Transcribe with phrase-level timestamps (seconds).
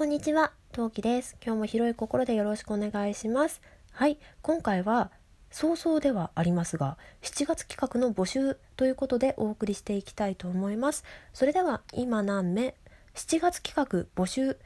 [0.00, 1.36] こんにちは、トウキです。
[1.44, 3.60] 今日も広い心でよろしくお願いします。
[3.92, 5.10] はい、今回は
[5.50, 11.04] 早々ではありますが、7月企画の募集ということでお送りしていきたいと思います。
[11.34, 12.76] それでは今何目
[13.14, 14.56] 7月企画募集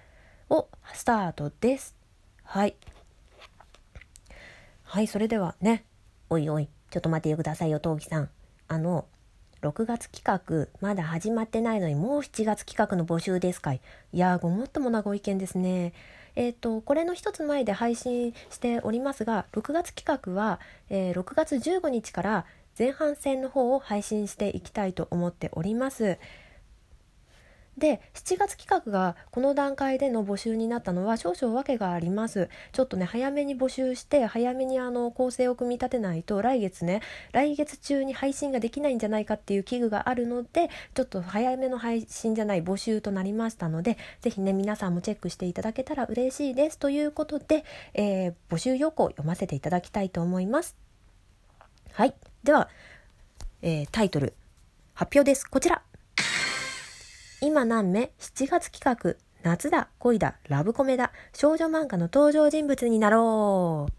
[0.50, 1.96] をスタートです。
[2.44, 2.76] はい。
[4.84, 5.84] はい、それではね、
[6.30, 8.30] おいおい、ちょっと待ってくださいよ、トウキさん。
[8.68, 9.08] あの、
[9.64, 13.80] 6月企画まだ始まってないのにもう7月企画の募集ですかい？
[14.12, 15.94] いやーごもっともなご意見ですね。
[16.36, 22.44] えっ、とこれの一つ前で配信しておりますが6月企画は、えー6月15日から
[22.78, 26.18] 前半戦の方を配信していきたいと思っております。
[27.78, 32.48] で7月企画がこの段階での募集になったのは少々訳があります。
[32.72, 46.78] ちょっとね早めに募集して早めにあの構成を組み立てないと来月ね来月中に配信ができないんじゃないかっていう危惧があるのでちょっと早めの配信じゃない募集となりましたのでぜひね皆さんもチェックしていただけたら嬉しいです。
[46.78, 50.76] ということで、えー募集要項を読ませていただきたいと思います。
[51.92, 52.14] はい。
[52.42, 52.68] では、
[53.62, 54.34] えータイトル
[54.94, 55.44] 発表です。
[55.44, 55.82] こちら。
[57.44, 59.16] 今何目7月企画。
[59.42, 59.88] 夏だ。
[59.98, 60.36] 恋だ。
[60.48, 61.12] ラブコメだ。
[61.34, 63.92] 少女漫画の登場人物になろう。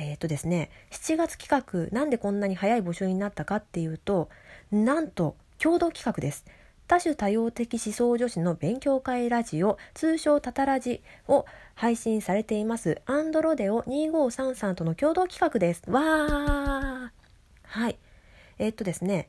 [0.00, 1.50] えっ、とですね7月企
[1.90, 1.94] 画。
[1.94, 4.30] なんでこんなに早い募集になったかっていうと
[4.72, 6.46] なんと共同企画です。
[6.88, 13.02] 多種多様的思想女子の勉強会ラジオ通称タタラジを配信されています。
[13.04, 15.82] アンドロデオ2533との共同企画です。
[15.90, 17.10] わー。
[17.64, 17.98] はい。
[18.58, 19.28] えっ、とですね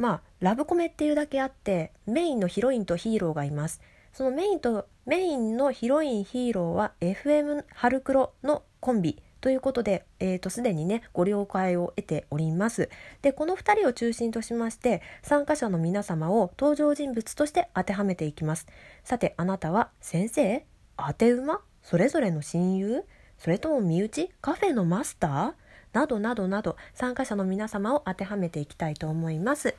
[0.00, 3.82] まあラブコメっていうだけあってメインのヒロインとヒーローがいます。
[4.14, 12.88] そのメインとメインのヒロインヒーローは FM 春黒のコンビということで、えー、とすでにねご了解を得ております。
[13.20, 18.66] でこの2人を中心としまして参加者の皆様を登場人物として当てはめていきます。
[19.04, 20.64] さてあなたは先生？
[20.96, 21.60] 当て馬？
[21.82, 23.04] それぞれの親友？
[23.38, 24.30] それとも身内？
[24.40, 25.52] カフェのマスター？
[25.92, 29.74] などなどなど参加者の皆様を当てはめていきたいと思います。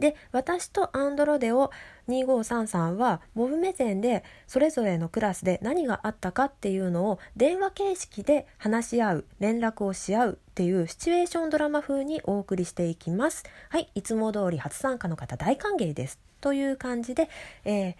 [0.00, 1.70] で私とアンドロデオ
[2.08, 13.44] 2533はモブ目線でそれぞれのクラスで何があったかっていうのを電話形式で話し合う連絡をし合うっていうシチュエーションドラマ風にお送りしていきます。
[13.68, 16.18] はいいつも通り初参加の方大歓迎です。
[16.40, 17.28] という感じで、
[17.64, 17.94] えー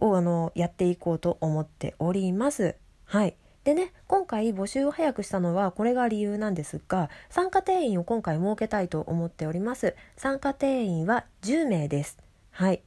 [0.00, 2.74] をあのやっていこうと思っております。
[3.04, 3.36] はい。
[3.64, 9.94] でね今回募集を早くしたのはこれが理由なんですが参加定員を今回設けたいと思っております。
[10.16, 12.18] 参加定員は10名です。
[12.52, 12.82] はい。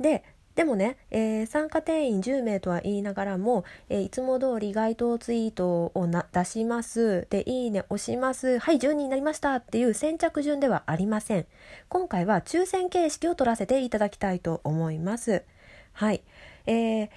[0.00, 0.24] で
[0.58, 7.28] でもね、えー参加定員10名とは言いながらも、えーいつも通り該当ツイートを出します。
[7.30, 8.58] でいいね押します。
[8.58, 11.46] はい10人になりましたっていう先着順ではありません。
[11.88, 15.44] 今回は抽選形式を取らせていただきたいと思います。
[15.92, 16.22] はい。
[16.66, 17.08] えー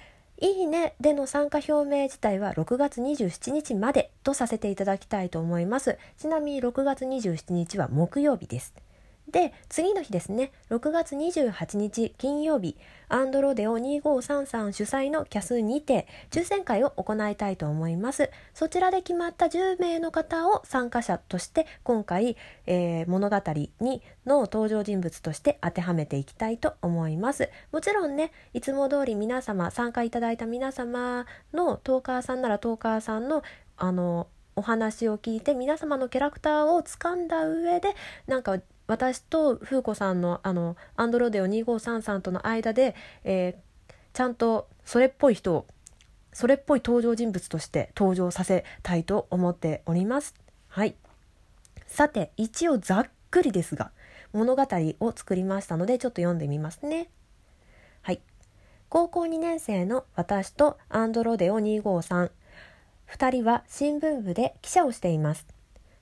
[0.42, 5.98] いいねでの参加表明自体は6月27日までとさせていただきたいと思います。
[6.18, 8.74] ちなみに6月27日は木曜日です。
[9.28, 12.76] で、次の日ですね、6月28日金曜日、
[13.08, 18.30] アンドロデオ2533主催のキャスにて抽選会を行いたいと思います。
[18.52, 23.40] そちらで決まった10名の方を参加者として今回、えー物語
[23.80, 27.50] にの登場人物として当てはめていきたいと思います。
[27.72, 33.42] もちろんね、いつも通り皆様、参加いただいた皆様のトーカーさんならトーカーさんの
[33.76, 37.94] あのお話を聞いて皆様のキャラクターを掴んだ上で
[38.26, 42.94] なんか私と風子さんのあのアンドロデオ2533との間で、
[43.24, 43.72] えー
[44.12, 45.66] ちゃんとそれっぽい人を
[46.32, 50.34] それっぽい登場人物として登場させたいと思っております。
[50.68, 50.96] はい。
[51.86, 53.90] さて、一応ざっくりですが、
[54.32, 54.66] 物語
[55.00, 57.10] を作りましたので、ちょっと読んでみますね。
[58.00, 58.20] はい。
[58.88, 62.30] 高校2年生の私とアンドロデオ253。
[63.10, 65.46] 2人は新聞部で記者をしています。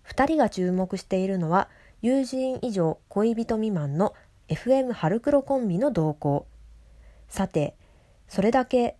[0.09, 1.69] 2人が注目しているのは、
[2.03, 4.15] 友人以上恋人未満の
[4.49, 6.47] FM 春黒コンビの動向。
[7.29, 7.76] さて、
[8.26, 8.97] それだけ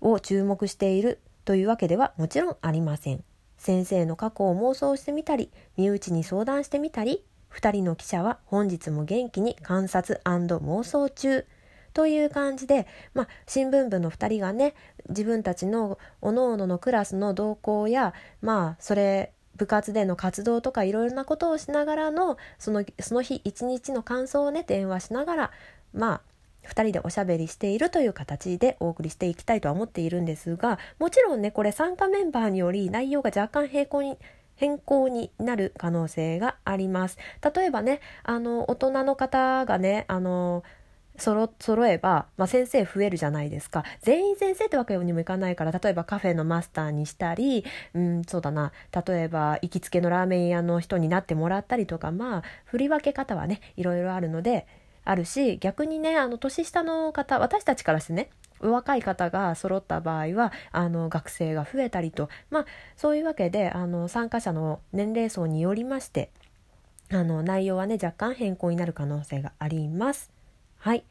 [0.00, 3.24] を注目しているというわけではもちろんありません。
[3.58, 10.20] 先生の過去を妄想してみたり、身内に相談してみたり、2人の記者は本日も元気に観察
[10.60, 11.46] 妄想中。
[11.92, 14.74] という感じで、まあ、新聞部の2人がね
[15.08, 25.50] 自分たちの各々のクラスの動向やまあそれ部活での活動とかいろいろなことをしながらのそのその日一日の感想をね電話しながら
[25.92, 26.20] まあ
[26.68, 34.18] 2人でおしゃべりしているという形でお送りしていきたいとは思っているんですがもちろんねこれ参加メンバーにより内容が若干並行に
[34.56, 37.18] 変更になる可能性があります。
[37.54, 40.62] 例えばねあの大人の方がねあの
[41.16, 47.64] そろ揃えば、まあ、先生増えるじゃないですか全員先生ってわけにもいかないから例えばカフェのマスターにしたり
[47.94, 48.72] うんそうだな
[49.06, 54.66] 例えば行きつけのラーメン屋の人になってもらったりとかまあ振り分け方はねいろいろあるので
[55.04, 58.30] あるし逆にねあの年下の方私たちからしてね
[58.60, 62.66] 若い方が揃った場合はあの学生が増えたりとまあ
[62.96, 66.30] そういうわけであの参加者の年齢層によりまして
[67.10, 70.33] あの内容はね若干変更になる可能性があります。
[70.84, 71.04] はい。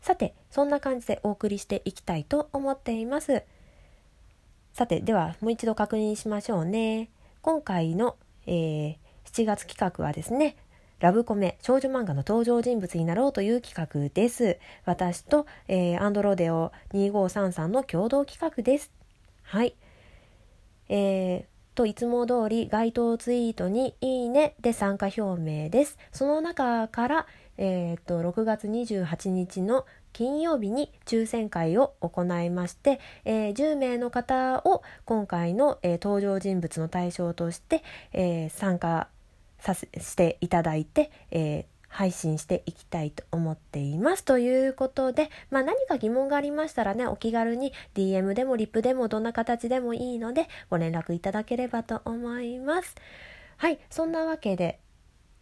[0.00, 3.42] さて、そんな感じでお送りしていきたいと思っています。
[4.74, 7.10] さて、ではもう一度確認しましょうね。
[7.40, 8.16] 今回の、
[8.46, 10.54] えー、7月企画はですね、
[11.00, 14.60] ラブコメ少女漫画の登場人物になろうという企画です。
[14.84, 18.92] 私と、えー、アンドロデオ2533の共同企画です。
[19.42, 19.74] はい。
[20.88, 25.98] えー、といつも通り該当ツイートにいいねで参加表明です。
[26.12, 27.26] その中から、
[27.56, 37.82] えー、と6月28日の金曜日に抽選会を行いまして、えー、10名の方を今回の、えー、登場人物の対象として、
[38.12, 39.08] えー、参加
[39.58, 44.24] させしていただいて、え配信していきたいと思っています。
[44.24, 52.96] ということで、まあ、何か疑問がありましたらね、お気軽に DM でもリップでもどんな形でもいいのでご連絡いただければと思います。
[53.58, 54.80] はい、そんなわけで、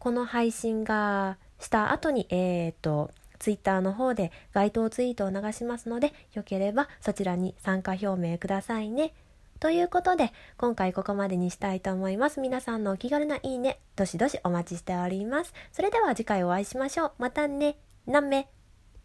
[0.00, 9.12] この配信がした後に、えっ、ー、と、ツイッターの方で該当ツイートを流しますので、よければそちらに参加表明くださいね。
[9.60, 12.40] ということで、今回ここまでにしたいと思います。
[12.40, 15.52] 皆さんのお気軽ないいね、どしどしお待ちしております。
[15.70, 17.12] それでは次回お会いしましょう。
[17.18, 17.76] またね。
[18.06, 18.48] なめ。